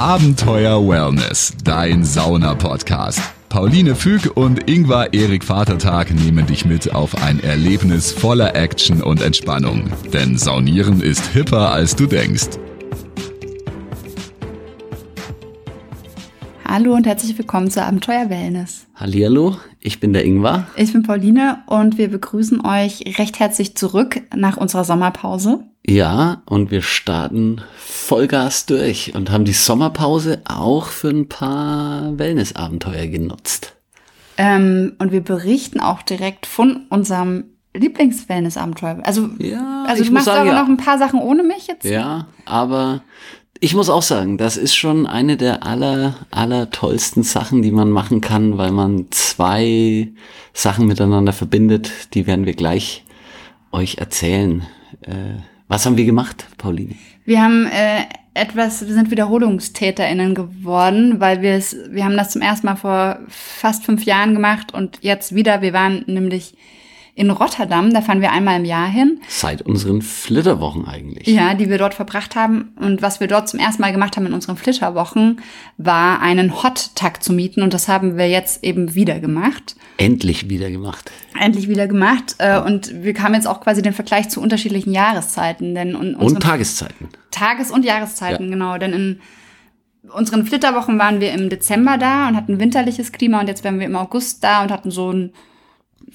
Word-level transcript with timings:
Abenteuer 0.00 0.88
Wellness, 0.88 1.52
dein 1.62 2.04
Sauna-Podcast. 2.04 3.20
Pauline 3.50 3.94
Füg 3.94 4.34
und 4.34 4.66
Ingvar 4.66 5.12
Erik 5.12 5.44
Vatertag 5.44 6.10
nehmen 6.10 6.46
dich 6.46 6.64
mit 6.64 6.94
auf 6.94 7.22
ein 7.22 7.38
Erlebnis 7.44 8.10
voller 8.10 8.56
Action 8.56 9.02
und 9.02 9.20
Entspannung. 9.20 9.90
Denn 10.10 10.38
Saunieren 10.38 11.02
ist 11.02 11.26
hipper, 11.26 11.70
als 11.72 11.96
du 11.96 12.06
denkst. 12.06 12.48
Hallo 16.66 16.94
und 16.94 17.06
herzlich 17.06 17.36
willkommen 17.36 17.70
zu 17.70 17.82
Abenteuer 17.82 18.30
Wellness. 18.30 18.86
Hallihallo, 18.94 19.58
ich 19.80 20.00
bin 20.00 20.14
der 20.14 20.24
Ingvar. 20.24 20.66
Ich 20.76 20.94
bin 20.94 21.02
Pauline 21.02 21.58
und 21.66 21.98
wir 21.98 22.08
begrüßen 22.08 22.64
euch 22.64 23.18
recht 23.18 23.38
herzlich 23.38 23.76
zurück 23.76 24.22
nach 24.34 24.56
unserer 24.56 24.84
Sommerpause. 24.84 25.62
Ja, 25.86 26.42
und 26.46 26.70
wir 26.70 26.82
starten 26.82 27.62
Vollgas 27.78 28.66
durch 28.66 29.14
und 29.14 29.30
haben 29.30 29.44
die 29.44 29.52
Sommerpause 29.52 30.42
auch 30.44 30.86
für 30.86 31.08
ein 31.08 31.28
paar 31.28 32.18
Wellnessabenteuer 32.18 33.06
genutzt. 33.06 33.74
Ähm, 34.36 34.94
und 34.98 35.12
wir 35.12 35.22
berichten 35.22 35.80
auch 35.80 36.02
direkt 36.02 36.46
von 36.46 36.86
unserem 36.90 37.44
Lieblings-Wellness-Abenteuer. 37.74 38.98
Also, 39.04 39.30
Ja, 39.38 39.84
also 39.86 40.02
ich 40.02 40.08
du 40.08 40.14
machst 40.14 40.26
sagen, 40.26 40.48
aber 40.48 40.56
ja. 40.56 40.62
noch 40.62 40.68
ein 40.68 40.76
paar 40.76 40.98
Sachen 40.98 41.20
ohne 41.20 41.42
mich 41.42 41.66
jetzt. 41.66 41.84
Ja, 41.84 42.26
aber 42.44 43.02
ich 43.60 43.74
muss 43.74 43.90
auch 43.90 44.02
sagen, 44.02 44.38
das 44.38 44.56
ist 44.56 44.74
schon 44.74 45.06
eine 45.06 45.36
der 45.36 45.64
aller, 45.64 46.14
aller 46.30 46.70
tollsten 46.70 47.22
Sachen, 47.22 47.62
die 47.62 47.70
man 47.70 47.90
machen 47.90 48.20
kann, 48.20 48.58
weil 48.58 48.70
man 48.72 49.06
zwei 49.10 50.08
Sachen 50.52 50.86
miteinander 50.86 51.32
verbindet. 51.32 52.14
Die 52.14 52.26
werden 52.26 52.46
wir 52.46 52.54
gleich 52.54 53.04
euch 53.72 53.98
erzählen. 53.98 54.66
Äh, 55.02 55.40
was 55.70 55.86
haben 55.86 55.96
wir 55.96 56.04
gemacht, 56.04 56.46
Pauline? 56.58 56.96
Wir 57.24 57.40
haben 57.40 57.66
äh, 57.66 58.02
etwas, 58.34 58.84
wir 58.84 58.92
sind 58.92 59.12
WiederholungstäterInnen 59.12 60.34
geworden, 60.34 61.20
weil 61.20 61.42
wir 61.42 61.52
es, 61.52 61.76
wir 61.90 62.04
haben 62.04 62.16
das 62.16 62.30
zum 62.30 62.42
ersten 62.42 62.66
Mal 62.66 62.74
vor 62.74 63.20
fast 63.28 63.84
fünf 63.84 64.02
Jahren 64.02 64.34
gemacht 64.34 64.74
und 64.74 64.98
jetzt 65.02 65.32
wieder. 65.32 65.62
Wir 65.62 65.72
waren 65.72 66.02
nämlich 66.08 66.54
in 67.20 67.30
Rotterdam, 67.30 67.92
da 67.92 68.00
fahren 68.00 68.22
wir 68.22 68.32
einmal 68.32 68.58
im 68.58 68.64
Jahr 68.64 68.88
hin. 68.88 69.20
Seit 69.28 69.60
unseren 69.60 70.00
Flitterwochen 70.00 70.86
eigentlich. 70.88 71.26
Ja, 71.26 71.52
die 71.52 71.68
wir 71.68 71.76
dort 71.76 71.92
verbracht 71.92 72.34
haben. 72.34 72.72
Und 72.80 73.02
was 73.02 73.20
wir 73.20 73.26
dort 73.26 73.46
zum 73.46 73.60
ersten 73.60 73.82
Mal 73.82 73.92
gemacht 73.92 74.16
haben 74.16 74.24
in 74.24 74.32
unseren 74.32 74.56
Flitterwochen, 74.56 75.42
war 75.76 76.22
einen 76.22 76.62
Hot-Tag 76.62 77.22
zu 77.22 77.34
mieten. 77.34 77.60
Und 77.62 77.74
das 77.74 77.88
haben 77.88 78.16
wir 78.16 78.26
jetzt 78.30 78.64
eben 78.64 78.94
wieder 78.94 79.20
gemacht. 79.20 79.76
Endlich 79.98 80.48
wieder 80.48 80.70
gemacht. 80.70 81.10
Endlich 81.38 81.68
wieder 81.68 81.86
gemacht. 81.86 82.36
Äh, 82.38 82.58
Und 82.58 83.04
wir 83.04 83.14
haben 83.22 83.34
jetzt 83.34 83.46
auch 83.46 83.60
quasi 83.60 83.82
den 83.82 83.92
Vergleich 83.92 84.30
zu 84.30 84.40
unterschiedlichen 84.40 84.92
Jahreszeiten. 84.94 85.74
Denn 85.74 85.94
Und 85.94 86.40
Tageszeiten. 86.40 87.08
Tages- 87.30 87.70
und 87.70 87.84
Jahreszeiten, 87.84 88.44
Ja. 88.46 88.50
genau. 88.50 88.78
Denn 88.78 88.94
in 88.94 89.20
unseren 90.10 90.46
Flitterwochen 90.46 90.98
waren 90.98 91.20
wir 91.20 91.32
im 91.32 91.50
Dezember 91.50 91.98
da 91.98 92.28
und 92.28 92.36
hatten 92.36 92.58
winterliches 92.58 93.12
Klima. 93.12 93.40
Und 93.40 93.48
jetzt 93.48 93.62
wären 93.62 93.78
wir 93.78 93.86
im 93.86 93.96
August 93.96 94.42
da 94.42 94.62
und 94.62 94.70
hatten 94.72 94.90
so 94.90 95.10
einen 95.10 95.34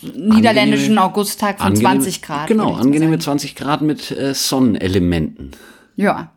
niederländischen 0.02 0.98
Augusttag 0.98 1.60
von 1.60 1.68
Angenehme- 1.74 1.82
20 2.02 2.22
Grad. 2.22 2.48
Genau, 2.48 2.74
angenehme 2.74 3.12
sagen. 3.14 3.22
20 3.40 3.56
Grad 3.56 3.82
mit 3.82 4.12
äh, 4.12 4.34
Sonnenelementen. 4.34 5.52
Ja. 5.96 6.32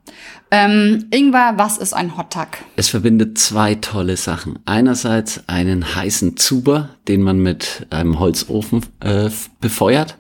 Ähm, 0.51 1.07
Ingwer, 1.11 1.55
was 1.57 1.77
ist 1.79 1.93
ein 1.93 2.17
Hottag? 2.17 2.59
Es 2.77 2.89
verbindet 2.89 3.39
zwei 3.39 3.75
tolle 3.75 4.17
Sachen. 4.17 4.59
Einerseits 4.65 5.43
einen 5.49 5.95
heißen 5.97 6.37
Zuber, 6.37 6.91
den 7.09 7.23
man 7.23 7.41
mit 7.41 7.87
einem 7.91 8.19
Holzofen 8.19 8.87
äh, 9.01 9.31
befeuert. 9.61 10.17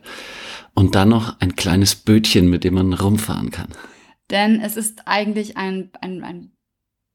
Und 0.74 0.94
dann 0.94 1.08
noch 1.08 1.40
ein 1.40 1.56
kleines 1.56 1.94
Bötchen, 1.96 2.48
mit 2.50 2.62
dem 2.64 2.74
man 2.74 2.92
rumfahren 2.92 3.50
kann. 3.50 3.68
Denn 4.30 4.60
es 4.60 4.76
ist 4.76 5.02
eigentlich 5.08 5.56
ein, 5.56 5.90
ein, 6.00 6.22
ein, 6.22 6.52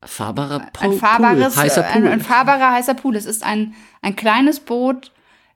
Fahrbarer 0.04 0.68
Po- 0.74 0.84
ein 0.92 0.94
fahrbares, 0.98 1.54
Pool, 1.54 1.64
heißer 1.64 1.82
äh, 1.82 1.86
ein, 1.86 2.02
Pool. 2.02 2.12
ein 2.12 2.20
fahrbarer 2.22 2.72
heißer 2.74 2.94
Pool. 2.94 3.16
Es 3.16 3.26
ist 3.26 3.42
ein, 3.44 3.74
ein 4.02 4.18
kleines 4.18 4.60
Boot, 4.60 5.13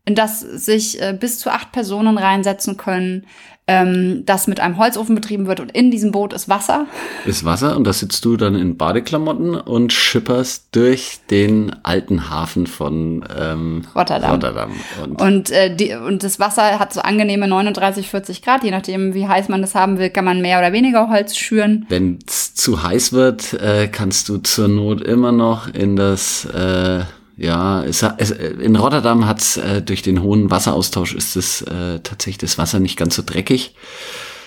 in 0.07 0.15
das 0.15 0.39
sich 0.39 1.01
äh, 1.01 1.15
bis 1.19 1.37
zu 1.37 1.51
acht 1.51 1.73
Personen 1.73 2.17
reinsetzen 2.17 2.77
können, 2.77 3.25
ähm, 3.67 4.23
das 4.25 4.47
mit 4.47 4.61
einem 4.61 4.77
Holzofen 4.77 5.13
betrieben 5.13 5.47
wird 5.47 5.59
und 5.59 5.73
in 5.73 5.91
diesem 5.91 6.13
Boot 6.13 6.31
ist 6.31 6.47
Wasser. 6.47 6.85
ist 7.25 7.43
Wasser 7.43 7.75
und 7.75 7.83
da 7.83 7.91
sitzt 7.91 8.23
du 8.23 8.37
dann 8.37 8.55
in 8.55 8.77
Badeklamotten 8.77 9.55
und 9.55 9.91
schipperst 9.91 10.69
durch 10.71 11.19
den 11.29 11.75
alten 11.83 12.29
Hafen 12.29 12.65
von 12.65 13.25
ähm, 13.37 13.81
Rotterdam. 13.93 14.31
Rotterdam. 14.31 14.71
Und, 15.03 15.21
Und, 15.21 15.51
äh, 15.51 15.75
die, 15.75 15.93
und 15.93 16.23
das 16.23 16.39
Wasser 16.39 16.79
hat 16.79 16.93
so 16.93 17.01
angenehme 17.01 17.49
39, 17.49 18.07
40 18.07 18.41
Grad. 18.41 18.63
Je 18.63 18.71
nachdem, 18.71 19.13
wie 19.13 19.27
heiß 19.27 19.49
man 19.49 19.59
das 19.59 19.75
haben 19.75 19.99
will, 19.99 20.09
kann 20.09 20.23
man 20.23 20.41
mehr 20.41 20.59
oder 20.59 20.71
weniger 20.71 21.09
Holz 21.09 21.35
schüren. 21.35 21.85
wenn 21.89 22.19
es 22.25 22.55
zu 22.55 22.81
heiß 22.83 23.11
wird, 23.11 23.53
äh, 23.55 23.89
kannst 23.89 24.29
du 24.29 24.37
zur 24.37 24.69
Not 24.69 25.01
immer 25.01 25.33
noch 25.33 25.67
in 25.67 25.97
das 25.97 26.45
äh, 26.45 27.01
ja, 27.37 27.83
es, 27.83 28.03
es, 28.17 28.31
in 28.31 28.75
Rotterdam 28.75 29.27
hat's 29.27 29.57
äh, 29.57 29.81
durch 29.83 30.01
den 30.01 30.23
hohen 30.23 30.49
Wasseraustausch 30.49 31.13
ist 31.13 31.35
es 31.35 31.61
äh, 31.61 31.99
tatsächlich 31.99 32.39
das 32.39 32.57
Wasser 32.57 32.79
nicht 32.79 32.97
ganz 32.97 33.15
so 33.15 33.21
dreckig. 33.23 33.75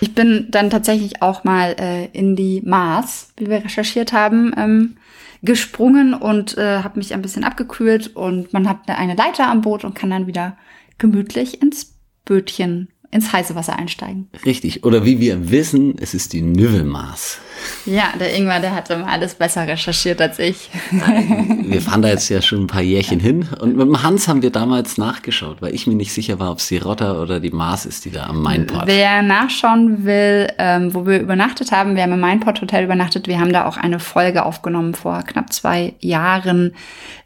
Ich 0.00 0.14
bin 0.14 0.48
dann 0.50 0.70
tatsächlich 0.70 1.22
auch 1.22 1.44
mal 1.44 1.76
äh, 1.78 2.06
in 2.06 2.34
die 2.34 2.62
Maas, 2.64 3.32
wie 3.36 3.48
wir 3.48 3.64
recherchiert 3.64 4.12
haben, 4.12 4.52
ähm, 4.56 4.96
gesprungen 5.42 6.14
und 6.14 6.58
äh, 6.58 6.82
habe 6.82 6.98
mich 6.98 7.14
ein 7.14 7.22
bisschen 7.22 7.44
abgekühlt 7.44 8.16
und 8.16 8.52
man 8.52 8.68
hat 8.68 8.88
eine 8.88 9.14
Leiter 9.14 9.48
am 9.48 9.60
Boot 9.60 9.84
und 9.84 9.94
kann 9.94 10.10
dann 10.10 10.26
wieder 10.26 10.56
gemütlich 10.98 11.62
ins 11.62 11.94
Bötchen, 12.24 12.88
ins 13.12 13.32
heiße 13.32 13.56
Wasser 13.56 13.76
einsteigen. 13.76 14.28
Richtig. 14.44 14.84
Oder 14.84 15.04
wie 15.04 15.18
wir 15.18 15.50
wissen, 15.50 15.96
es 16.00 16.14
ist 16.14 16.32
die 16.32 16.42
Nüvelmaß. 16.42 17.38
Ja, 17.84 18.12
der 18.18 18.36
Ingwer, 18.36 18.60
der 18.60 18.72
hat 18.72 18.88
immer 18.90 19.08
alles 19.08 19.34
besser 19.34 19.66
recherchiert 19.66 20.20
als 20.20 20.38
ich. 20.38 20.70
Wir 20.90 21.82
fahren 21.82 22.02
da 22.02 22.08
jetzt 22.08 22.28
ja 22.28 22.40
schon 22.40 22.62
ein 22.62 22.66
paar 22.68 22.82
Jährchen 22.82 23.18
hin. 23.18 23.48
Und 23.58 23.76
mit 23.76 23.86
dem 23.86 24.00
Hans 24.02 24.28
haben 24.28 24.42
wir 24.42 24.50
damals 24.50 24.96
nachgeschaut, 24.96 25.60
weil 25.60 25.74
ich 25.74 25.88
mir 25.88 25.94
nicht 25.94 26.12
sicher 26.12 26.38
war, 26.38 26.52
ob 26.52 26.58
es 26.58 26.68
die 26.68 26.78
Rotter 26.78 27.20
oder 27.20 27.40
die 27.40 27.50
Maß 27.50 27.86
ist, 27.86 28.04
die 28.04 28.12
da 28.12 28.26
am 28.26 28.42
Mainport. 28.42 28.86
Wer 28.86 29.22
nachschauen 29.22 30.04
will, 30.04 30.48
ähm, 30.58 30.94
wo 30.94 31.04
wir 31.04 31.20
übernachtet 31.20 31.72
haben, 31.72 31.96
wir 31.96 32.04
haben 32.04 32.12
im 32.12 32.20
Mainport 32.20 32.60
Hotel 32.60 32.84
übernachtet. 32.84 33.26
Wir 33.26 33.40
haben 33.40 33.52
da 33.52 33.66
auch 33.66 33.76
eine 33.76 33.98
Folge 33.98 34.44
aufgenommen 34.44 34.94
vor 34.94 35.22
knapp 35.24 35.52
zwei 35.52 35.94
Jahren. 35.98 36.74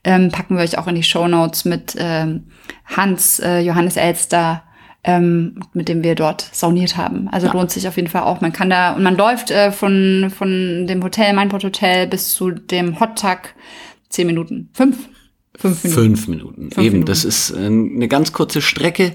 Ähm, 0.03 0.31
packen 0.31 0.57
wir 0.57 0.65
euch 0.65 0.79
auch 0.79 0.87
in 0.87 0.95
die 0.95 1.03
Show 1.03 1.29
Notes 1.29 1.67
mit 1.67 1.95
ähm, 1.99 2.45
Hans, 2.87 3.39
äh, 3.41 3.61
Johannes 3.61 3.97
Elster, 3.97 4.63
ähm, 5.05 5.61
mit 5.73 5.89
dem 5.89 6.03
wir 6.03 6.15
dort 6.15 6.49
sauniert 6.53 6.97
haben. 6.97 7.29
Also 7.31 7.51
lohnt 7.53 7.71
sich 7.71 7.87
auf 7.87 7.97
jeden 7.97 8.09
Fall 8.09 8.23
auch. 8.23 8.41
Man 8.41 8.53
kann 8.53 8.71
da 8.71 8.95
und 8.95 9.03
man 9.03 9.17
läuft 9.17 9.51
äh, 9.51 9.71
von 9.71 10.33
von 10.37 10.87
dem 10.87 11.03
Hotel 11.05 11.33
Mainport 11.35 11.65
Hotel 11.65 12.07
bis 12.07 12.35
zu 12.35 12.51
dem 12.51 12.99
Hot 13.01 13.19
Tag 13.19 13.55
zehn 14.09 14.27
Minuten, 14.27 14.71
fünf, 14.73 14.97
fünf 15.57 15.85
Minuten. 15.85 15.95
Fünf 15.95 16.29
Minuten. 16.29 16.63
Fünf 16.71 16.79
Eben, 16.79 16.93
Minuten. 16.95 17.07
das 17.07 17.25
ist 17.25 17.51
äh, 17.51 17.67
eine 17.67 18.09
ganz 18.09 18.33
kurze 18.33 18.63
Strecke. 18.63 19.15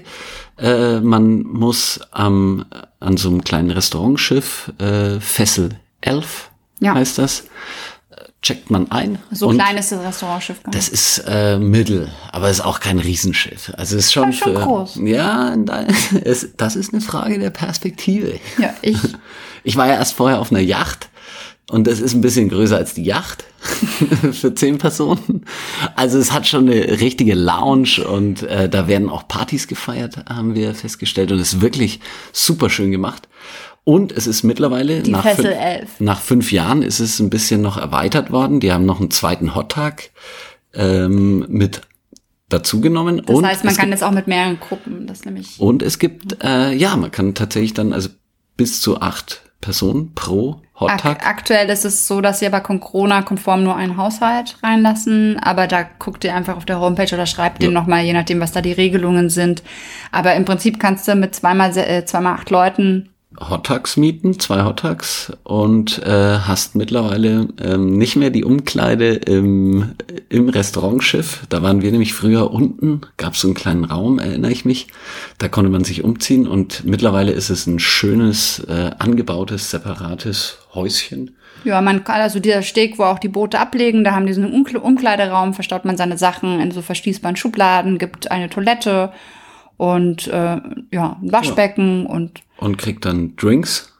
Äh, 0.58 1.00
man 1.00 1.42
muss 1.42 2.00
am, 2.12 2.66
an 3.00 3.16
so 3.16 3.28
einem 3.30 3.42
kleinen 3.42 3.70
Restaurantschiff, 3.70 4.72
äh, 4.78 5.18
Fessel 5.20 5.70
11 6.02 6.50
Ja. 6.80 6.94
heißt 6.94 7.18
das, 7.18 7.46
checkt 8.42 8.70
man 8.70 8.90
ein. 8.90 9.18
So 9.30 9.50
klein 9.50 9.76
ist 9.76 9.92
das 9.92 10.02
Restaurantschiff 10.02 10.62
gar 10.62 10.70
nicht. 10.70 10.78
Das 10.78 10.88
ist 10.88 11.24
äh, 11.26 11.58
mittel, 11.58 12.10
aber 12.32 12.48
es 12.48 12.58
ist 12.58 12.64
auch 12.64 12.80
kein 12.80 12.98
Riesenschiff. 12.98 13.72
Also 13.76 13.96
es 13.96 14.06
ist 14.06 14.12
schon, 14.12 14.32
schon 14.32 14.54
für, 14.54 14.60
groß. 14.60 15.00
Ja, 15.04 15.54
es, 16.24 16.48
das 16.56 16.76
ist 16.76 16.92
eine 16.92 17.02
Frage 17.02 17.38
der 17.38 17.50
Perspektive. 17.50 18.40
Ja, 18.58 18.74
ich 18.82 18.98
Ich 19.64 19.76
war 19.76 19.86
ja 19.86 19.94
erst 19.94 20.14
vorher 20.14 20.40
auf 20.40 20.50
einer 20.50 20.60
Yacht 20.60 21.08
und 21.70 21.86
das 21.86 22.00
ist 22.00 22.14
ein 22.14 22.20
bisschen 22.20 22.48
größer 22.48 22.76
als 22.76 22.94
die 22.94 23.04
Yacht 23.04 23.44
für 24.32 24.54
zehn 24.54 24.78
Personen. 24.78 25.44
Also 25.94 26.18
es 26.18 26.32
hat 26.32 26.46
schon 26.46 26.68
eine 26.68 27.00
richtige 27.00 27.34
Lounge 27.34 28.04
und 28.06 28.42
äh, 28.42 28.68
da 28.68 28.88
werden 28.88 29.08
auch 29.08 29.28
Partys 29.28 29.68
gefeiert, 29.68 30.16
haben 30.28 30.54
wir 30.54 30.74
festgestellt 30.74 31.30
und 31.32 31.38
es 31.38 31.54
ist 31.54 31.60
wirklich 31.60 32.00
super 32.32 32.70
schön 32.70 32.90
gemacht. 32.90 33.28
Und 33.84 34.12
es 34.12 34.26
ist 34.26 34.42
mittlerweile 34.42 35.02
nach, 35.08 35.24
fün- 35.26 35.46
11. 35.48 36.00
nach 36.00 36.20
fünf 36.20 36.52
Jahren 36.52 36.82
ist 36.82 37.00
es 37.00 37.18
ein 37.18 37.30
bisschen 37.30 37.60
noch 37.62 37.76
erweitert 37.76 38.30
worden. 38.30 38.60
Die 38.60 38.72
haben 38.72 38.84
noch 38.86 39.00
einen 39.00 39.10
zweiten 39.10 39.54
Hottag 39.54 40.10
ähm, 40.74 41.46
mit 41.48 41.80
dazugenommen. 42.48 43.22
Das 43.24 43.36
und 43.36 43.46
heißt, 43.46 43.64
man 43.64 43.76
kann 43.76 43.90
jetzt 43.90 44.02
auch 44.04 44.10
mit 44.10 44.26
mehreren 44.26 44.58
Gruppen, 44.60 45.06
das 45.06 45.24
nämlich. 45.24 45.58
und 45.60 45.82
es 45.82 45.98
gibt, 45.98 46.42
äh, 46.42 46.72
ja, 46.72 46.96
man 46.96 47.10
kann 47.10 47.34
tatsächlich 47.34 47.74
dann 47.74 47.92
also 47.92 48.08
bis 48.56 48.80
zu 48.80 49.00
acht 49.00 49.42
Personen 49.60 50.14
pro 50.14 50.60
Ak 50.74 51.04
Hottag. 51.04 51.26
aktuell 51.26 51.68
ist 51.68 51.84
es 51.84 52.06
so, 52.08 52.20
dass 52.22 52.38
sie 52.38 52.46
aber 52.46 52.60
Corona-konform 52.62 53.62
nur 53.62 53.76
einen 53.76 53.98
Haushalt 53.98 54.56
reinlassen. 54.62 55.38
Aber 55.38 55.66
da 55.66 55.82
guckt 55.98 56.24
ihr 56.24 56.34
einfach 56.34 56.56
auf 56.56 56.64
der 56.64 56.80
Homepage 56.80 57.14
oder 57.14 57.26
schreibt 57.26 57.62
Ja. 57.62 57.68
den 57.68 57.74
nochmal, 57.74 58.02
je 58.04 58.14
nachdem, 58.14 58.40
was 58.40 58.52
da 58.52 58.62
die 58.62 58.72
Regelungen 58.72 59.28
sind. 59.28 59.62
Aber 60.12 60.34
im 60.34 60.44
Prinzip 60.46 60.80
kannst 60.80 61.06
du 61.06 61.14
mit 61.14 61.34
zweimal, 61.34 61.76
äh, 61.76 62.04
zweimal 62.06 62.34
acht 62.34 62.48
Leuten 62.50 63.10
Hottags 63.40 63.96
mieten, 63.96 64.38
zwei 64.38 64.64
Hottags 64.64 65.32
und 65.44 65.98
äh, 66.04 66.38
hast 66.38 66.74
mittlerweile 66.74 67.48
ähm, 67.62 67.96
nicht 67.96 68.16
mehr 68.16 68.30
die 68.30 68.44
Umkleide 68.44 69.14
im, 69.14 69.92
im 70.28 70.48
Restaurantschiff. 70.50 71.46
Da 71.48 71.62
waren 71.62 71.80
wir 71.80 71.90
nämlich 71.90 72.12
früher 72.12 72.50
unten, 72.52 73.00
gab 73.16 73.32
es 73.32 73.40
so 73.40 73.48
einen 73.48 73.54
kleinen 73.54 73.84
Raum, 73.84 74.18
erinnere 74.18 74.52
ich 74.52 74.64
mich. 74.64 74.88
Da 75.38 75.48
konnte 75.48 75.70
man 75.70 75.84
sich 75.84 76.04
umziehen 76.04 76.46
und 76.46 76.84
mittlerweile 76.84 77.32
ist 77.32 77.48
es 77.48 77.66
ein 77.66 77.78
schönes, 77.78 78.60
äh, 78.68 78.90
angebautes, 78.98 79.70
separates 79.70 80.58
Häuschen. 80.74 81.36
Ja, 81.64 81.80
man 81.80 82.04
kann 82.04 82.20
also 82.20 82.40
dieser 82.40 82.62
Steg, 82.62 82.98
wo 82.98 83.04
auch 83.04 83.18
die 83.18 83.28
Boote 83.28 83.58
ablegen, 83.58 84.04
da 84.04 84.12
haben 84.12 84.26
die 84.26 84.32
so 84.32 84.42
einen 84.42 84.52
Umkle- 84.52 84.78
Umkleideraum, 84.78 85.54
verstaut 85.54 85.84
man 85.84 85.96
seine 85.96 86.18
Sachen 86.18 86.60
in 86.60 86.70
so 86.70 86.82
verschließbaren 86.82 87.36
Schubladen, 87.36 87.98
gibt 87.98 88.30
eine 88.30 88.48
Toilette 88.50 89.12
und 89.76 90.28
äh, 90.28 90.60
ja, 90.92 91.16
ein 91.22 91.32
Waschbecken 91.32 92.06
und 92.06 92.40
Und 92.60 92.78
kriegt 92.78 93.04
dann 93.04 93.34
Drinks 93.36 93.92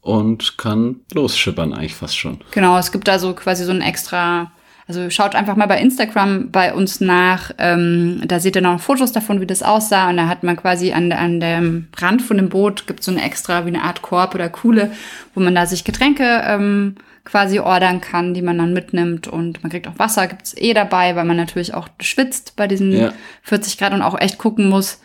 und 0.00 0.58
kann 0.58 0.96
losschippern 1.14 1.72
eigentlich 1.72 1.94
fast 1.94 2.18
schon. 2.18 2.40
Genau, 2.50 2.76
es 2.76 2.92
gibt 2.92 3.08
also 3.08 3.34
quasi 3.34 3.64
so 3.64 3.70
ein 3.70 3.80
extra, 3.80 4.50
also 4.88 5.08
schaut 5.10 5.36
einfach 5.36 5.54
mal 5.54 5.68
bei 5.68 5.80
Instagram 5.80 6.50
bei 6.50 6.74
uns 6.74 7.00
nach, 7.00 7.52
ähm, 7.58 8.20
da 8.26 8.40
seht 8.40 8.56
ihr 8.56 8.62
noch 8.62 8.80
Fotos 8.80 9.12
davon, 9.12 9.40
wie 9.40 9.46
das 9.46 9.62
aussah 9.62 10.10
und 10.10 10.16
da 10.16 10.26
hat 10.26 10.42
man 10.42 10.56
quasi 10.56 10.92
an, 10.92 11.12
an 11.12 11.38
dem 11.38 11.86
Rand 11.96 12.20
von 12.20 12.36
dem 12.36 12.48
Boot 12.48 12.88
gibt 12.88 13.04
so 13.04 13.12
eine 13.12 13.22
extra, 13.22 13.64
wie 13.64 13.68
eine 13.68 13.84
Art 13.84 14.02
Korb 14.02 14.34
oder 14.34 14.48
Kuhle, 14.48 14.90
wo 15.34 15.40
man 15.40 15.54
da 15.54 15.66
sich 15.66 15.84
Getränke 15.84 16.42
ähm, 16.44 16.96
quasi 17.24 17.60
ordern 17.60 18.00
kann, 18.00 18.34
die 18.34 18.42
man 18.42 18.58
dann 18.58 18.72
mitnimmt 18.72 19.28
und 19.28 19.62
man 19.62 19.70
kriegt 19.70 19.86
auch 19.86 20.00
Wasser, 20.00 20.26
gibt's 20.26 20.56
eh 20.56 20.74
dabei, 20.74 21.14
weil 21.14 21.24
man 21.24 21.36
natürlich 21.36 21.74
auch 21.74 21.86
schwitzt 22.00 22.56
bei 22.56 22.66
diesen 22.66 22.90
Ja. 22.90 23.12
40 23.44 23.78
Grad 23.78 23.92
und 23.92 24.02
auch 24.02 24.18
echt 24.18 24.38
gucken 24.38 24.68
muss, 24.68 25.00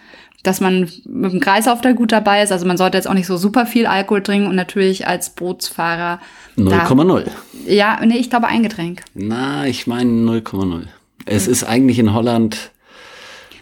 dass 0.47 0.61
man 0.61 0.89
mit 1.05 1.33
dem 1.33 1.39
Kreislauf 1.41 1.81
da 1.81 1.91
gut 1.91 2.11
dabei 2.11 2.41
ist. 2.41 2.51
Also 2.51 2.65
man 2.65 2.77
sollte 2.77 2.97
jetzt 2.97 3.07
auch 3.07 3.13
nicht 3.13 3.27
so 3.27 3.35
super 3.35 3.65
viel 3.65 3.85
Alkohol 3.85 4.23
trinken 4.23 4.47
und 4.47 4.55
natürlich 4.55 5.05
als 5.05 5.31
Bootsfahrer 5.31 6.19
da 6.55 6.85
0,0. 6.85 7.27
ja, 7.67 7.99
nee, 8.05 8.17
ich 8.17 8.29
glaube 8.29 8.47
ein 8.47 8.63
Getränk. 8.63 9.03
Na, 9.13 9.67
ich 9.67 9.87
meine 9.87 10.09
0,0. 10.09 10.83
Es 11.25 11.47
ist 11.47 11.65
eigentlich 11.65 11.99
in 11.99 12.13
Holland. 12.13 12.71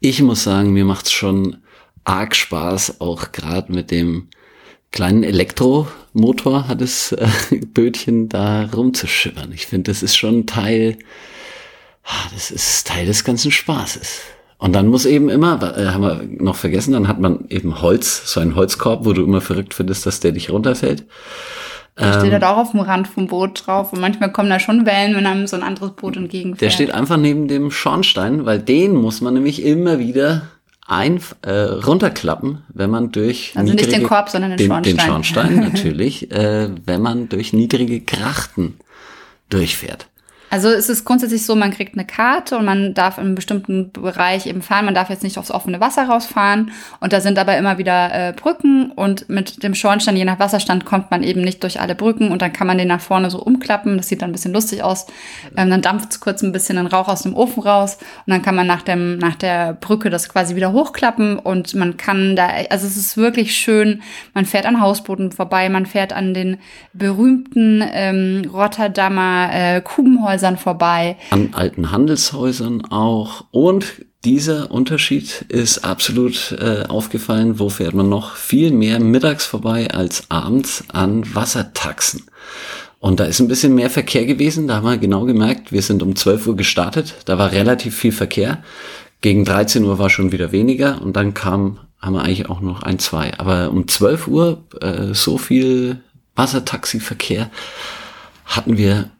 Ich 0.00 0.22
muss 0.22 0.42
sagen, 0.42 0.72
mir 0.72 0.86
macht's 0.86 1.12
schon 1.12 1.58
arg 2.04 2.34
Spaß, 2.34 3.02
auch 3.02 3.32
gerade 3.32 3.70
mit 3.70 3.90
dem 3.90 4.28
kleinen 4.90 5.22
Elektromotor 5.22 6.66
hat 6.66 6.80
das 6.80 7.12
äh, 7.12 7.28
Bötchen 7.74 8.30
da 8.30 8.70
rumzuschippern. 8.72 9.52
Ich 9.52 9.66
finde, 9.66 9.90
das 9.90 10.02
ist 10.02 10.16
schon 10.16 10.46
Teil, 10.46 10.96
ah, 12.04 12.30
das 12.32 12.50
ist 12.50 12.86
Teil 12.86 13.04
des 13.04 13.22
ganzen 13.22 13.50
Spaßes. 13.50 14.22
Und 14.58 14.72
dann 14.74 14.88
muss 14.88 15.04
eben 15.04 15.28
immer, 15.28 15.76
äh, 15.76 15.86
haben 15.88 16.02
wir 16.02 16.20
noch 16.42 16.56
vergessen, 16.56 16.92
dann 16.92 17.08
hat 17.08 17.20
man 17.20 17.44
eben 17.48 17.82
Holz, 17.82 18.32
so 18.32 18.40
einen 18.40 18.54
Holzkorb, 18.54 19.04
wo 19.04 19.12
du 19.12 19.22
immer 19.22 19.40
verrückt 19.40 19.74
findest, 19.74 20.06
dass 20.06 20.20
der 20.20 20.32
dich 20.32 20.50
runterfällt. 20.50 21.04
Der 21.98 22.06
Ähm. 22.14 22.20
steht 22.20 22.32
halt 22.32 22.44
auch 22.44 22.56
auf 22.56 22.70
dem 22.72 22.80
Rand 22.80 23.06
vom 23.06 23.26
Boot 23.26 23.66
drauf 23.66 23.92
und 23.92 24.00
manchmal 24.00 24.32
kommen 24.32 24.50
da 24.50 24.58
schon 24.58 24.84
Wellen, 24.86 25.14
wenn 25.14 25.26
einem 25.26 25.46
so 25.46 25.56
ein 25.56 25.62
anderes 25.62 25.92
Boot 25.92 26.16
entgegenfährt. 26.16 26.60
Der 26.60 26.70
steht 26.70 26.92
einfach 26.92 27.16
neben 27.16 27.46
dem 27.46 27.70
Schornstein, 27.70 28.46
weil 28.46 28.58
den 28.58 28.94
muss 28.94 29.20
man 29.20 29.34
nämlich 29.34 29.64
immer 29.64 29.98
wieder 29.98 30.42
ein, 30.86 31.20
äh, 31.42 31.52
runterklappen, 31.52 32.62
wenn 32.68 32.90
man 32.90 33.10
durch 33.12 33.52
Also 33.54 33.72
nicht 33.72 33.90
den 33.90 34.02
Korb, 34.02 34.28
sondern 34.28 34.56
den 34.56 34.58
Den 34.58 34.68
Schornstein. 34.68 35.00
Schornstein 35.00 35.56
natürlich, 35.72 36.30
äh, 36.30 36.68
wenn 36.84 37.00
man 37.00 37.28
durch 37.28 37.52
niedrige 37.52 38.00
Grachten 38.00 38.76
durchfährt. 39.48 40.08
Also 40.54 40.68
es 40.68 40.88
ist 40.88 41.04
grundsätzlich 41.04 41.44
so, 41.44 41.56
man 41.56 41.72
kriegt 41.72 41.94
eine 41.94 42.06
Karte 42.06 42.56
und 42.56 42.64
man 42.64 42.94
darf 42.94 43.18
in 43.18 43.24
einem 43.24 43.34
bestimmten 43.34 43.90
Bereich 43.90 44.46
eben 44.46 44.62
fahren. 44.62 44.84
Man 44.84 44.94
darf 44.94 45.10
jetzt 45.10 45.24
nicht 45.24 45.36
aufs 45.36 45.50
offene 45.50 45.80
Wasser 45.80 46.04
rausfahren. 46.04 46.70
Und 47.00 47.12
da 47.12 47.20
sind 47.20 47.40
aber 47.40 47.58
immer 47.58 47.76
wieder 47.76 48.28
äh, 48.28 48.32
Brücken. 48.32 48.92
Und 48.92 49.28
mit 49.28 49.64
dem 49.64 49.74
Schornstein, 49.74 50.16
je 50.16 50.24
nach 50.24 50.38
Wasserstand, 50.38 50.84
kommt 50.84 51.10
man 51.10 51.24
eben 51.24 51.40
nicht 51.40 51.60
durch 51.64 51.80
alle 51.80 51.96
Brücken. 51.96 52.30
Und 52.30 52.40
dann 52.40 52.52
kann 52.52 52.68
man 52.68 52.78
den 52.78 52.86
nach 52.86 53.00
vorne 53.00 53.30
so 53.30 53.42
umklappen. 53.42 53.96
Das 53.96 54.08
sieht 54.08 54.22
dann 54.22 54.30
ein 54.30 54.32
bisschen 54.32 54.52
lustig 54.52 54.84
aus. 54.84 55.08
Ähm, 55.56 55.70
dann 55.70 55.82
dampft 55.82 56.12
es 56.12 56.20
kurz 56.20 56.40
ein 56.42 56.52
bisschen 56.52 56.76
den 56.76 56.86
Rauch 56.86 57.08
aus 57.08 57.22
dem 57.22 57.34
Ofen 57.34 57.64
raus. 57.64 57.98
Und 58.24 58.30
dann 58.30 58.42
kann 58.42 58.54
man 58.54 58.68
nach, 58.68 58.82
dem, 58.82 59.18
nach 59.18 59.34
der 59.34 59.72
Brücke 59.72 60.08
das 60.08 60.28
quasi 60.28 60.54
wieder 60.54 60.70
hochklappen. 60.70 61.36
Und 61.36 61.74
man 61.74 61.96
kann 61.96 62.36
da, 62.36 62.46
also 62.70 62.86
es 62.86 62.96
ist 62.96 63.16
wirklich 63.16 63.56
schön. 63.56 64.02
Man 64.34 64.44
fährt 64.44 64.66
an 64.66 64.80
Hausbooten 64.80 65.32
vorbei. 65.32 65.68
Man 65.68 65.84
fährt 65.84 66.12
an 66.12 66.32
den 66.32 66.58
berühmten 66.92 67.82
ähm, 67.92 68.48
Rotterdamer 68.52 69.50
äh, 69.52 69.80
Kubenhäusern 69.80 70.43
vorbei. 70.56 71.16
An 71.30 71.50
alten 71.52 71.90
Handelshäusern 71.90 72.84
auch. 72.86 73.44
Und 73.50 74.04
dieser 74.24 74.70
Unterschied 74.70 75.44
ist 75.48 75.84
absolut 75.84 76.52
äh, 76.52 76.84
aufgefallen. 76.88 77.58
Wo 77.58 77.68
fährt 77.68 77.94
man 77.94 78.08
noch 78.08 78.36
viel 78.36 78.70
mehr 78.70 78.98
mittags 79.00 79.44
vorbei 79.44 79.90
als 79.90 80.30
abends 80.30 80.84
an 80.88 81.22
Wassertaxen? 81.34 82.22
Und 83.00 83.20
da 83.20 83.24
ist 83.24 83.40
ein 83.40 83.48
bisschen 83.48 83.74
mehr 83.74 83.90
Verkehr 83.90 84.24
gewesen. 84.24 84.66
Da 84.66 84.76
haben 84.76 84.86
wir 84.86 84.96
genau 84.96 85.26
gemerkt, 85.26 85.72
wir 85.72 85.82
sind 85.82 86.02
um 86.02 86.16
12 86.16 86.46
Uhr 86.46 86.56
gestartet. 86.56 87.16
Da 87.26 87.36
war 87.36 87.52
relativ 87.52 87.96
viel 87.96 88.12
Verkehr. 88.12 88.62
Gegen 89.20 89.44
13 89.44 89.84
Uhr 89.84 89.98
war 89.98 90.08
schon 90.08 90.32
wieder 90.32 90.52
weniger. 90.52 91.02
Und 91.02 91.14
dann 91.14 91.34
kam, 91.34 91.80
haben 92.00 92.14
wir 92.14 92.22
eigentlich 92.22 92.48
auch 92.48 92.62
noch 92.62 92.82
ein, 92.82 92.98
zwei. 92.98 93.38
Aber 93.38 93.70
um 93.70 93.88
12 93.88 94.28
Uhr 94.28 94.64
äh, 94.80 95.12
so 95.12 95.36
viel 95.36 96.00
Wassertaxiverkehr 96.34 97.50
hatten 98.46 98.78
wir 98.78 99.10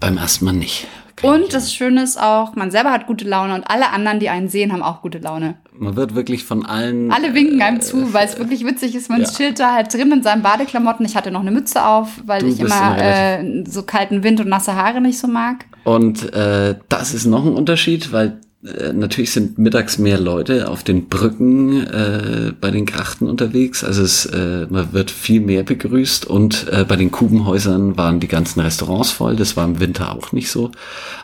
beim 0.00 0.16
ersten 0.16 0.46
Mal 0.46 0.52
nicht. 0.52 0.88
Und 1.22 1.52
das 1.52 1.74
Schöne 1.74 2.02
ist 2.02 2.18
auch, 2.18 2.56
man 2.56 2.70
selber 2.70 2.90
hat 2.90 3.06
gute 3.06 3.26
Laune 3.26 3.54
und 3.54 3.64
alle 3.64 3.90
anderen, 3.90 4.20
die 4.20 4.30
einen 4.30 4.48
sehen, 4.48 4.72
haben 4.72 4.82
auch 4.82 5.02
gute 5.02 5.18
Laune. 5.18 5.56
Man 5.72 5.96
wird 5.96 6.14
wirklich 6.14 6.44
von 6.44 6.64
allen. 6.64 7.12
Alle 7.12 7.34
winken 7.34 7.60
einem 7.60 7.80
zu, 7.80 8.12
weil 8.14 8.26
es 8.26 8.38
wirklich 8.38 8.64
witzig 8.64 8.94
ist. 8.94 9.10
Man 9.10 9.20
ja. 9.22 9.28
chillt 9.28 9.60
da 9.60 9.74
halt 9.74 9.92
drin 9.92 10.10
in 10.12 10.22
seinen 10.22 10.42
Badeklamotten. 10.42 11.04
Ich 11.04 11.16
hatte 11.16 11.30
noch 11.30 11.40
eine 11.40 11.50
Mütze 11.50 11.84
auf, 11.84 12.22
weil 12.24 12.40
Du 12.40 12.48
ich 12.48 12.60
immer 12.60 12.96
äh, 12.98 13.64
so 13.66 13.82
kalten 13.82 14.22
Wind 14.22 14.40
und 14.40 14.48
nasse 14.48 14.74
Haare 14.74 15.00
nicht 15.00 15.18
so 15.18 15.28
mag. 15.28 15.66
Und 15.84 16.32
äh, 16.32 16.76
das 16.88 17.14
ist 17.14 17.26
noch 17.26 17.44
ein 17.44 17.54
Unterschied, 17.54 18.12
weil 18.12 18.28
äh, 18.28 18.49
natürlich 18.62 19.32
sind 19.32 19.58
mittags 19.58 19.96
mehr 19.96 20.20
Leute 20.20 20.68
auf 20.68 20.82
den 20.84 21.08
Brücken 21.08 21.86
äh, 21.86 22.52
bei 22.60 22.70
den 22.70 22.84
Grachten 22.84 23.26
unterwegs. 23.26 23.82
Also 23.82 24.02
es, 24.02 24.26
äh, 24.26 24.66
man 24.68 24.92
wird 24.92 25.10
viel 25.10 25.40
mehr 25.40 25.62
begrüßt 25.62 26.26
und 26.26 26.68
äh, 26.70 26.84
bei 26.84 26.96
den 26.96 27.10
Kubenhäusern 27.10 27.96
waren 27.96 28.20
die 28.20 28.28
ganzen 28.28 28.60
Restaurants 28.60 29.12
voll. 29.12 29.36
Das 29.36 29.56
war 29.56 29.64
im 29.64 29.80
Winter 29.80 30.14
auch 30.14 30.32
nicht 30.32 30.50
so. 30.50 30.72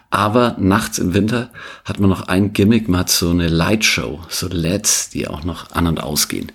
Aber 0.08 0.56
nachts 0.58 0.98
im 0.98 1.12
Winter 1.12 1.50
hat 1.84 2.00
man 2.00 2.08
noch 2.08 2.28
ein 2.28 2.54
Gimmick, 2.54 2.88
man 2.88 3.00
hat 3.00 3.10
so 3.10 3.28
eine 3.28 3.48
Lightshow, 3.48 4.20
so 4.28 4.48
LEDs, 4.48 5.10
die 5.10 5.28
auch 5.28 5.44
noch 5.44 5.72
an 5.72 5.86
und 5.88 6.02
ausgehen. 6.02 6.52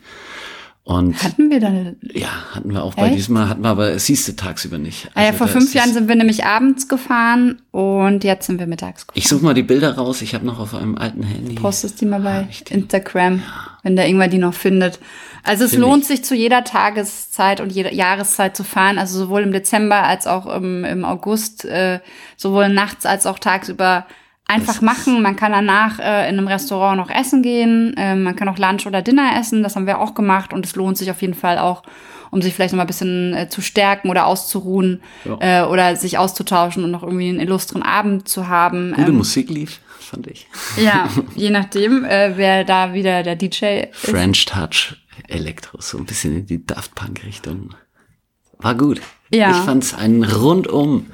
Und 0.84 1.22
Hatten 1.24 1.52
wir 1.52 1.60
da 1.60 1.68
eine. 1.68 1.96
ja, 2.02 2.28
hatten 2.56 2.74
wir 2.74 2.84
auch 2.84 2.96
bei 2.96 3.08
Echt? 3.08 3.16
diesem 3.18 3.36
Mal, 3.36 3.48
hatten 3.48 3.62
wir 3.64 3.70
aber, 3.70 3.90
es 3.92 4.08
du 4.08 4.36
tagsüber 4.36 4.80
nicht. 4.80 5.10
Ah 5.14 5.22
ja, 5.22 5.28
Also 5.28 5.38
vor 5.38 5.48
fünf 5.48 5.74
Jahren 5.76 5.94
sind 5.94 6.08
wir 6.08 6.16
nämlich 6.16 6.44
abends 6.44 6.88
gefahren 6.88 7.62
und 7.70 8.24
jetzt 8.24 8.48
sind 8.48 8.60
wir 8.60 8.66
mittags 8.66 9.06
gefahren. 9.06 9.20
Ich 9.20 9.28
suche 9.28 9.46
mal 9.46 9.54
die 9.54 9.62
Bilder 9.62 9.96
raus. 9.96 10.24
Ich 10.24 10.34
habe 10.34 10.46
noch 10.46 10.60
auf 10.60 10.74
einem 10.74 10.98
alten 10.98 11.22
Handy. 11.22 11.54
Postest 11.56 12.02
die 12.02 12.06
mal 12.08 12.20
bei 12.22 12.42
Ja, 12.42 12.48
ich- 12.50 12.72
Instagram, 12.72 13.44
wenn 13.84 13.96
da 13.96 14.04
irgendwer 14.06 14.28
die 14.28 14.40
noch 14.40 14.56
findet. 14.56 15.00
Also 15.44 15.66
es 15.66 15.72
Find 15.72 15.82
lohnt 15.84 16.02
ich. 16.02 16.08
sich 16.08 16.24
zu 16.24 16.34
jeder 16.36 16.64
Tageszeit 16.64 17.62
und 17.62 17.72
jeder 17.72 17.94
Jahreszeit 17.94 18.58
zu 18.58 18.64
fahren. 18.64 18.98
Also 18.98 19.20
sowohl 19.20 19.42
im 19.44 19.52
Dezember 19.52 20.04
als 20.04 20.26
auch 20.26 20.48
im, 20.48 20.84
im 20.84 21.06
August, 21.06 21.64
äh, 21.66 22.00
sowohl 22.38 22.70
nachts 22.70 23.06
als 23.06 23.28
auch 23.28 23.38
tagsüber 23.40 24.06
einfach 24.52 24.82
machen. 24.82 25.22
Man 25.22 25.36
kann 25.36 25.52
danach 25.52 26.00
äh, 26.00 26.30
in 26.30 26.38
einem 26.38 26.48
Restaurant 26.48 26.98
noch 26.98 27.10
essen 27.10 27.42
gehen. 27.42 27.96
Äh, 27.98 28.16
man 28.16 28.36
kann 28.36 28.48
auch 28.50 28.58
Lunch 28.58 28.86
oder 28.86 29.02
Dinner 29.02 29.32
essen. 29.40 29.64
Das 29.64 29.76
haben 29.76 29.88
wir 29.88 30.00
auch 30.00 30.14
gemacht 30.14 30.54
und 30.54 30.66
es 30.66 30.76
lohnt 30.76 30.98
sich 30.98 31.10
auf 31.12 31.22
jeden 31.22 31.34
Fall 31.34 31.58
auch, 31.58 31.84
um 32.30 32.42
sich 32.42 32.54
vielleicht 32.54 32.74
noch 32.74 32.78
mal 32.78 32.84
ein 32.84 32.88
bisschen 32.88 33.34
äh, 33.34 33.50
zu 33.50 33.62
stärken 33.62 34.10
oder 34.10 34.26
auszuruhen 34.28 35.02
Ja. 35.26 35.64
äh, 35.64 35.68
oder 35.68 35.96
sich 35.96 36.18
auszutauschen 36.18 36.84
und 36.84 36.92
noch 36.92 37.04
irgendwie 37.04 37.30
einen 37.30 37.40
illustren 37.40 37.84
Abend 37.84 38.28
zu 38.28 38.48
haben. 38.48 38.94
Gute 38.96 39.10
Ähm, 39.10 39.18
Musik 39.18 39.50
lief, 39.50 39.80
fand 40.00 40.28
ich. 40.28 40.48
ja, 40.78 41.08
je 41.36 41.50
nachdem, 41.50 42.04
äh, 42.06 42.34
wer 42.36 42.64
da 42.64 42.94
wieder 42.94 43.24
der 43.24 43.36
DJ 43.36 43.84
ist. 43.90 43.96
French 44.10 44.46
Touch 44.46 44.96
Elektro, 45.28 45.80
so 45.82 45.98
ein 45.98 46.06
bisschen 46.06 46.36
in 46.38 46.46
die 46.46 46.66
Daft 46.66 46.96
Punk 46.96 47.24
Richtung. 47.26 47.76
War 48.60 48.76
gut. 48.76 49.02
Ja. 49.34 49.52
Ich 49.52 49.58
fand's 49.58 49.94
ein 49.94 50.24
rundum 50.24 51.08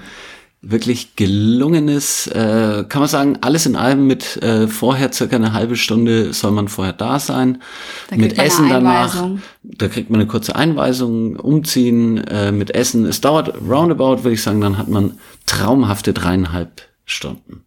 wirklich 0.69 1.15
gelungenes, 1.15 2.27
äh, 2.27 2.83
kann 2.87 3.01
man 3.01 3.07
sagen, 3.07 3.37
alles 3.41 3.65
in 3.65 3.75
allem 3.75 4.05
mit 4.05 4.41
äh, 4.43 4.67
vorher 4.67 5.11
circa 5.13 5.37
eine 5.37 5.53
halbe 5.53 5.77
Stunde 5.77 6.33
soll 6.33 6.51
man 6.51 6.67
vorher 6.67 6.93
da 6.93 7.19
sein. 7.19 7.61
Dann 8.09 8.19
mit 8.19 8.37
Essen 8.37 8.69
danach. 8.69 9.29
Da 9.63 9.87
kriegt 9.87 10.09
man 10.09 10.19
eine 10.19 10.29
kurze 10.29 10.55
Einweisung, 10.55 11.37
umziehen, 11.37 12.17
äh, 12.27 12.51
mit 12.51 12.75
Essen. 12.75 13.05
Es 13.05 13.21
dauert 13.21 13.55
roundabout, 13.61 14.23
würde 14.23 14.33
ich 14.33 14.43
sagen, 14.43 14.61
dann 14.61 14.77
hat 14.77 14.89
man 14.89 15.17
traumhafte 15.45 16.13
dreieinhalb 16.13 16.81
Stunden. 17.05 17.63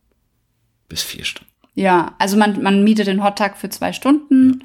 Bis 0.89 1.03
vier 1.03 1.25
Stunden. 1.25 1.51
Ja, 1.75 2.15
also 2.19 2.37
man, 2.37 2.63
man 2.63 2.85
mietet 2.85 3.07
den 3.07 3.25
Hottag 3.25 3.57
für 3.57 3.71
zwei 3.71 3.93
Stunden, 3.93 4.65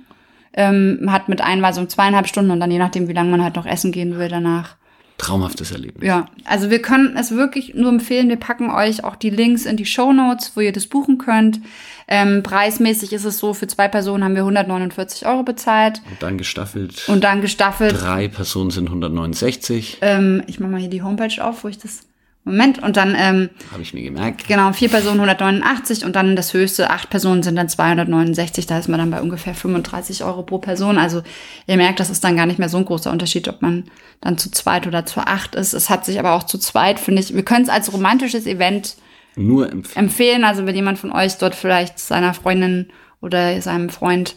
ähm, 0.54 1.08
hat 1.08 1.30
mit 1.30 1.40
Einweisung 1.40 1.88
zweieinhalb 1.88 2.28
Stunden 2.28 2.52
und 2.52 2.60
dann 2.60 2.72
je 2.72 2.80
nachdem, 2.80 3.08
wie 3.08 3.14
lange 3.14 3.32
man 3.32 3.44
halt 3.44 3.56
noch 3.56 3.66
essen 3.66 3.92
gehen 3.92 4.18
will 4.18 4.28
danach. 4.28 4.76
Traumhaftes 5.18 5.72
Erlebnis. 5.72 6.06
Ja, 6.06 6.28
also 6.44 6.70
wir 6.70 6.82
können 6.82 7.16
es 7.18 7.32
wirklich 7.32 7.74
nur 7.74 7.90
empfehlen. 7.90 8.30
Wir 8.30 8.36
packen 8.36 8.70
euch 8.70 9.04
auch 9.04 9.16
die 9.16 9.30
Links 9.30 9.66
in 9.66 9.78
die 9.78 9.86
Show 9.86 10.12
Notes, 10.12 10.52
wo 10.56 10.62
ihr 10.62 10.72
das 10.72 10.88
buchen 10.88 11.18
könnt. 11.18 11.62
Ähm, 12.08 12.44
preismäßig 12.44 13.14
ist 13.14 13.26
es 13.26 13.40
so, 13.40 13.54
für 13.54 13.68
zwei 13.68 13.88
Personen 13.88 14.24
haben 14.24 14.36
wir 14.36 14.42
149 14.42 15.26
Euro 15.26 15.44
bezahlt. 15.44 16.02
Und 16.10 16.22
dann 16.22 16.38
gestaffelt. 16.38 17.08
Und 17.08 17.24
dann 17.24 17.42
gestaffelt. 17.42 18.00
Drei 18.00 18.28
Personen 18.28 18.72
sind 18.72 18.88
169. 18.88 20.00
Ähm, 20.02 20.44
ich 20.48 20.60
mache 20.60 20.72
mal 20.72 20.80
hier 20.80 20.90
die 20.90 21.02
Homepage 21.02 21.44
auf, 21.44 21.64
wo 21.64 21.68
ich 21.68 21.78
das 21.78 22.02
Moment, 22.46 22.82
und 22.84 22.96
dann, 22.96 23.16
ähm, 23.18 23.50
Habe 23.72 23.82
ich 23.82 23.94
mir 23.96 24.04
gemerkt. 24.04 24.48
genau, 24.48 24.72
vier 24.72 24.88
Personen 24.90 25.20
189 25.20 26.06
und 26.06 26.16
dann 26.16 26.36
das 26.36 26.54
höchste, 26.54 26.92
acht 26.92 27.10
Personen 27.10 27.42
sind 27.42 27.56
dann 27.56 27.68
269, 27.68 28.68
da 28.68 28.78
ist 28.78 28.88
man 28.88 29.00
dann 29.00 29.10
bei 29.10 29.20
ungefähr 29.20 29.56
35 29.56 30.24
Euro 30.24 30.44
pro 30.44 30.60
Person. 30.60 31.00
Also 31.00 31.24
ihr 31.66 31.76
merkt, 31.78 32.00
das 32.00 32.12
ist 32.12 32.24
dann 32.24 32.38
gar 32.38 32.46
nicht 32.46 32.60
mehr 32.60 32.70
so 32.70 32.78
ein 32.78 32.86
großer 32.86 33.12
Unterschied, 33.12 33.48
ob 33.48 33.64
man 33.64 33.86
dann 34.22 34.38
zu 34.38 34.52
zweit 34.52 34.86
oder 34.86 35.08
zu 35.08 35.22
acht 35.22 35.56
ist. 35.56 35.74
Es 35.74 35.90
hat 35.90 36.06
sich 36.06 36.20
aber 36.20 36.34
auch 36.34 36.44
zu 36.44 36.60
zweit, 36.60 37.00
finde 37.00 37.22
ich, 37.24 37.34
wir 37.34 37.44
können 37.44 37.64
es 37.64 37.70
als 37.70 37.92
romantisches 37.92 38.46
Event 38.46 38.96
Nur 39.36 39.72
empfehlen. 39.72 40.06
empfehlen. 40.06 40.44
Also 40.44 40.68
wenn 40.68 40.76
jemand 40.76 41.00
von 41.00 41.12
euch 41.12 41.38
dort 41.40 41.56
vielleicht 41.56 41.98
seiner 41.98 42.36
Freundin 42.36 42.90
oder 43.22 43.60
seinem 43.60 43.90
Freund 43.90 44.36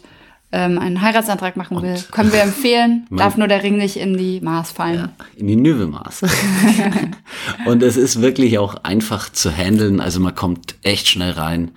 ähm, 0.51 0.79
einen 0.79 1.01
Heiratsantrag 1.01 1.57
machen 1.57 1.81
will, 1.81 1.95
können 2.11 2.33
wir 2.33 2.41
empfehlen. 2.41 3.05
Darf 3.11 3.37
nur 3.37 3.47
der 3.47 3.63
Ring 3.63 3.77
nicht 3.77 3.97
in 3.97 4.17
die 4.17 4.41
Maß 4.41 4.71
fallen. 4.71 5.09
in 5.35 5.47
die 5.47 5.55
Nüvelmaß. 5.55 6.23
und 7.65 7.83
es 7.83 7.97
ist 7.97 8.21
wirklich 8.21 8.57
auch 8.57 8.83
einfach 8.83 9.31
zu 9.31 9.55
handeln. 9.55 9.99
Also 10.01 10.19
man 10.19 10.33
kommt 10.33 10.75
echt 10.81 11.07
schnell 11.07 11.31
rein, 11.31 11.71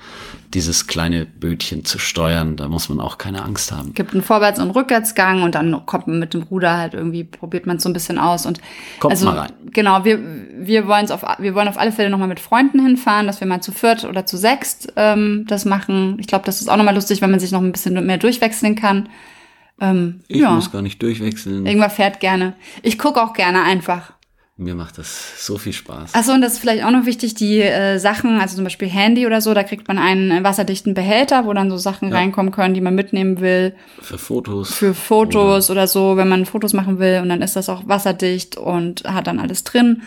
dieses 0.55 0.87
kleine 0.87 1.27
Bötchen 1.27 1.85
zu 1.85 1.99
steuern. 1.99 2.57
Da 2.57 2.69
muss 2.69 2.89
man 2.89 3.01
auch 3.01 3.19
keine 3.19 3.43
Angst 3.43 3.73
haben. 3.73 3.95
gibt 3.95 4.13
einen 4.13 4.23
Vorwärts- 4.23 4.61
und 4.61 4.71
Rückwärtsgang 4.71 5.43
und 5.43 5.55
dann 5.55 5.87
kommt 5.87 6.07
man 6.07 6.19
mit 6.19 6.35
dem 6.35 6.43
Ruder 6.43 6.77
halt 6.77 6.95
irgendwie, 6.95 7.25
probiert 7.25 7.67
man 7.67 7.77
es 7.79 7.83
so 7.83 7.89
ein 7.89 7.93
bisschen 7.93 8.19
aus 8.19 8.47
und 8.47 8.61
Kommt 9.01 9.13
also, 9.13 9.27
mal 9.27 9.39
rein. 9.39 9.53
Genau, 9.73 10.05
wir, 10.05 10.19
wir 10.59 10.87
wollen 10.87 11.11
auf, 11.11 11.25
wir 11.39 11.55
wollen 11.55 11.69
auf 11.69 11.79
alle 11.79 11.93
Fälle 11.93 12.11
nochmal 12.11 12.29
mit 12.29 12.41
Freunden 12.41 12.81
hinfahren, 12.85 13.27
dass 13.27 13.41
wir 13.41 13.47
mal 13.47 13.61
zu 13.61 13.73
viert 13.73 14.05
oder 14.05 14.27
zu 14.27 14.37
sechst 14.37 14.93
ähm, 14.97 15.45
das 15.49 15.65
machen. 15.65 16.17
Ich 16.21 16.27
glaube, 16.27 16.45
das 16.45 16.61
ist 16.61 16.69
auch 16.69 16.77
nochmal 16.77 16.95
lustig, 16.95 17.23
wenn 17.23 17.31
man 17.31 17.41
sich 17.41 17.53
noch 17.53 17.61
ein 17.61 17.73
bisschen 17.73 18.05
mehr 18.07 18.19
durchwechseln 18.19 18.75
kann. 18.77 19.09
Ähm, 19.81 20.21
Ich 20.29 20.41
ja, 20.41 20.51
muss 20.51 20.71
gar 20.71 20.83
nicht 20.83 21.03
durchwechseln. 21.03 21.67
irgendwer 21.67 21.91
fährt 21.91 22.21
gerne. 22.21 22.55
Ich 22.83 22.99
gucke 22.99 23.23
auch 23.23 23.33
gerne 23.33 23.63
einfach. 23.63 24.13
Mir 24.63 24.75
macht 24.75 24.99
das 24.99 25.45
so 25.47 25.59
viel 25.59 25.73
Spaß. 25.73 26.15
Achso, 26.15 26.33
und 26.33 26.41
das 26.41 26.55
ist 26.55 26.59
vielleicht 26.61 26.85
auch 26.85 26.91
noch 26.91 27.05
wichtig, 27.07 27.35
die 27.35 27.61
äh, 27.61 27.99
Sachen, 27.99 28.39
also 28.41 28.55
zum 28.57 28.65
Beispiel 28.65 28.89
Handy 28.89 29.27
oder 29.27 29.41
so, 29.41 29.55
da 29.55 29.63
kriegt 29.63 29.89
man 29.89 29.99
einen 29.99 30.31
äh, 30.31 30.45
wasserdichten 30.45 30.95
Behälter, 30.95 31.45
wo 31.47 31.53
dann 31.53 31.71
so 31.71 31.77
Sachen 31.77 32.11
Ja. 32.11 32.17
reinkommen 32.17 32.53
können, 32.53 32.75
die 32.75 32.81
man 32.81 32.95
mitnehmen 32.95 33.41
will. 33.41 33.75
Für 34.01 34.19
Fotos. 34.19 34.73
für 34.75 34.95
Fotos 34.95 35.71
oder 35.71 35.87
so, 35.87 36.17
wenn 36.17 36.29
man 36.29 36.47
Fotos 36.47 36.73
machen 36.73 36.99
will 36.99 37.21
und 37.23 37.29
dann 37.29 37.43
ist 37.43 37.57
das 37.57 37.69
auch 37.69 37.87
wasserdicht 37.89 38.57
und 38.57 39.05
hat 39.05 39.27
dann 39.27 39.39
alles 39.41 39.65
drin. 39.65 40.03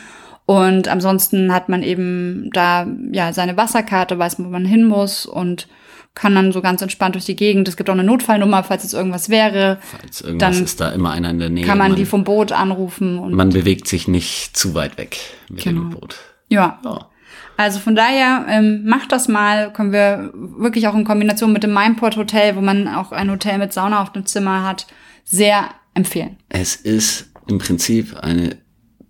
Und 0.46 0.88
ansonsten 0.88 1.52
hat 1.54 1.70
man 1.70 1.82
eben 1.82 2.50
da 2.54 2.86
ja 3.12 3.34
seine 3.34 3.58
Wasserkarte, 3.58 4.20
weiß, 4.20 4.38
wo 4.40 4.44
man 4.44 4.66
hin 4.66 4.86
muss 4.86 5.26
und 5.26 5.68
kann 6.14 6.34
dann 6.36 6.52
so 6.54 6.62
ganz 6.62 6.82
entspannt 6.82 7.16
durch 7.16 7.26
die 7.26 7.36
Gegend. 7.36 7.68
Es 7.68 7.76
gibt 7.76 7.90
auch 7.90 7.94
eine 7.94 8.04
Notfallnummer, 8.04 8.64
falls 8.64 8.84
jetzt 8.84 8.94
irgendwas 8.94 9.30
wäre. 9.30 9.80
Falls 9.82 10.22
irgendwas 10.22 10.56
Dann 10.56 10.64
ist 10.64 10.80
da 10.80 10.90
immer 10.92 11.12
einer 11.12 11.32
in 11.32 11.40
der 11.40 11.50
Nähe. 11.50 11.66
Kann 11.66 11.78
man 11.78 11.90
man, 11.92 11.98
die 11.98 12.06
vom 12.06 12.24
Boot 12.24 12.52
anrufen 12.52 13.20
und 13.20 13.34
man 13.34 13.50
bewegt 13.50 13.88
sich 13.88 14.08
nicht 14.08 14.56
zu 14.56 14.74
weit 14.76 14.98
weg 14.98 15.18
mit 15.50 15.66
dem 15.66 15.76
Genau. 15.76 15.90
Boot. 15.90 16.16
ja. 16.50 16.80
Ja. 16.84 17.10
Also 17.58 17.80
von 17.80 17.96
daher, 17.96 18.46
ähm, 18.50 18.84
macht 18.86 19.14
das 19.14 19.30
mal. 19.30 19.72
Können 19.72 19.94
wir 19.94 20.30
wirklich 20.34 20.88
auch 20.90 20.94
in 20.96 21.06
Kombination 21.06 21.54
mit 21.54 21.64
dem 21.64 21.74
Mindport 21.74 22.18
Hotel, 22.18 22.58
wo 22.58 22.62
man 22.62 22.88
auch 22.90 23.14
ein 23.14 23.32
Hotel 23.32 23.58
mit 23.60 23.72
Sauna 23.72 24.02
auf 24.02 24.12
dem 24.12 24.26
Zimmer 24.26 24.64
hat, 24.64 24.88
sehr 25.24 25.70
empfehlen. 25.94 26.36
Es 26.50 26.76
ist 26.76 27.32
im 27.48 27.58
Prinzip 27.60 28.14
eine 28.18 28.58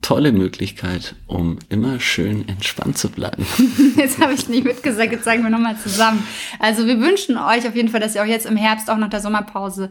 tolle 0.06 0.32
Möglichkeit, 0.32 1.16
um 1.26 1.58
immer 1.70 2.00
schön 2.00 2.48
entspannt 2.48 2.96
zu 2.96 3.10
bleiben. 3.10 3.44
Jetzt 3.98 4.22
habe 4.22 4.34
ich 4.34 4.48
nicht 4.48 4.64
mitgesagt, 4.64 5.12
jetzt 5.12 5.24
sagen 5.24 5.42
wir 5.42 5.50
nochmal 5.50 5.78
zusammen. 5.78 6.26
Also 6.60 6.86
wir 6.86 7.00
wünschen 7.00 7.38
euch 7.38 7.68
auf 7.68 7.76
jeden 7.76 7.90
Fall, 7.90 8.02
dass 8.02 8.14
ihr 8.14 8.22
auch 8.22 8.28
jetzt 8.28 8.46
im 8.46 8.56
Herbst, 8.56 8.92
auch 8.92 8.98
nach 8.98 9.10
der 9.10 9.22
Sommerpause, 9.22 9.90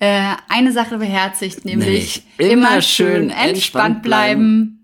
äh, 0.00 0.34
eine 0.50 0.70
Sache 0.72 0.98
beherzigt, 0.98 1.64
nämlich 1.64 2.24
Nämlich 2.38 2.52
immer 2.52 2.82
schön 2.82 3.30
entspannt 3.30 4.02
bleiben. 4.02 4.83